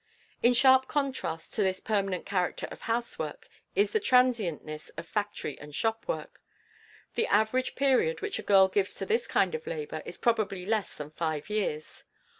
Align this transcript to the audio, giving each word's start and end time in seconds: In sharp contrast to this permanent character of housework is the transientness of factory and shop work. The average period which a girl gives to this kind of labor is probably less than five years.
In 0.41 0.55
sharp 0.55 0.87
contrast 0.87 1.53
to 1.53 1.61
this 1.61 1.79
permanent 1.79 2.25
character 2.25 2.67
of 2.71 2.81
housework 2.89 3.47
is 3.75 3.91
the 3.91 3.99
transientness 3.99 4.89
of 4.97 5.05
factory 5.05 5.59
and 5.59 5.75
shop 5.75 6.07
work. 6.07 6.41
The 7.13 7.27
average 7.27 7.75
period 7.75 8.19
which 8.19 8.39
a 8.39 8.41
girl 8.41 8.67
gives 8.67 8.95
to 8.95 9.05
this 9.05 9.27
kind 9.27 9.53
of 9.53 9.67
labor 9.67 10.01
is 10.03 10.17
probably 10.17 10.65
less 10.65 10.95
than 10.95 11.11
five 11.11 11.51
years. 11.51 12.05